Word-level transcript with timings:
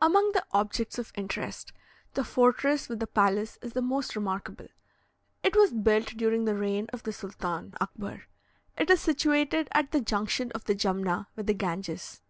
Among 0.00 0.32
the 0.32 0.42
objects 0.52 0.98
of 0.98 1.12
interest, 1.16 1.70
the 2.14 2.24
fortress 2.24 2.88
with 2.88 2.98
the 2.98 3.06
palace 3.06 3.58
is 3.60 3.74
the 3.74 3.82
most 3.82 4.16
remarkable. 4.16 4.68
It 5.42 5.54
was 5.54 5.70
built 5.74 6.16
during 6.16 6.46
the 6.46 6.54
reign 6.54 6.86
of 6.94 7.02
the 7.02 7.12
Sultan 7.12 7.74
Akbar. 7.78 8.22
It 8.78 8.88
is 8.88 9.02
situated 9.02 9.68
at 9.72 9.92
the 9.92 10.00
junction 10.00 10.50
of 10.52 10.64
the 10.64 10.74
Jumna 10.74 11.26
with 11.36 11.46
the 11.46 11.52
Ganges. 11.52 12.22